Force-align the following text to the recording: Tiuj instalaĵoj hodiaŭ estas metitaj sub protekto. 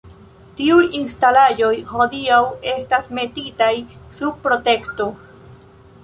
Tiuj 0.59 0.85
instalaĵoj 0.99 1.73
hodiaŭ 1.91 2.39
estas 2.71 3.05
metitaj 3.19 3.69
sub 4.21 4.39
protekto. 4.47 5.07